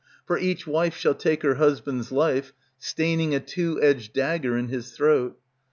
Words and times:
For 0.25 0.39
each 0.39 0.65
wife 0.65 0.97
shall 0.97 1.13
take 1.13 1.43
her 1.43 1.53
husband's 1.61 2.11
life, 2.11 2.53
Staining 2.79 3.35
a 3.35 3.39
two 3.39 3.79
edged 3.83 4.13
dagger 4.13 4.57
in 4.57 4.69
his 4.69 4.93
throat. 4.97 5.37